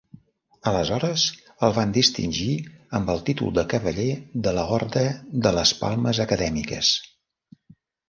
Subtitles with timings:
[0.69, 1.25] Aleshores
[1.67, 2.57] el van distingir
[3.01, 4.09] amb el títol de Cavaller
[4.49, 5.07] de l'Orde
[5.47, 6.95] de les Palmes Acadèmiques.